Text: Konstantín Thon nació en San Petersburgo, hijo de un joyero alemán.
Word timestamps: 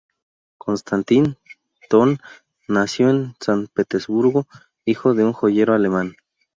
Konstantín 0.57 1.37
Thon 1.87 2.17
nació 2.67 3.11
en 3.11 3.35
San 3.39 3.67
Petersburgo, 3.67 4.47
hijo 4.83 5.13
de 5.13 5.23
un 5.25 5.31
joyero 5.33 5.75
alemán. 5.75 6.15